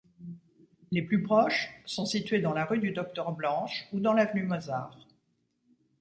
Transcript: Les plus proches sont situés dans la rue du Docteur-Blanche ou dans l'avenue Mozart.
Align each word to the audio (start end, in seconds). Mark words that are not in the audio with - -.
Les 0.89 1.03
plus 1.03 1.21
proches 1.21 1.69
sont 1.85 2.07
situés 2.07 2.41
dans 2.41 2.55
la 2.55 2.65
rue 2.65 2.79
du 2.79 2.89
Docteur-Blanche 2.89 3.87
ou 3.93 3.99
dans 3.99 4.13
l'avenue 4.13 4.41
Mozart. 4.45 4.97